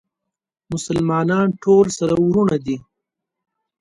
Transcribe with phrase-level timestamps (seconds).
[0.73, 2.77] مسلمانان ټول سره وروڼه دي